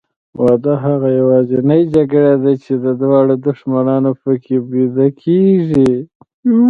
واده 0.43 0.73
هغه 0.85 1.09
یوازینۍ 1.19 1.81
جګړه 1.95 2.33
ده 2.43 2.53
چې 2.63 2.73
دواړه 3.01 3.33
دښمنان 3.47 4.03
پکې 4.23 4.57
بیده 4.69 5.07
کېږي. 5.21 5.91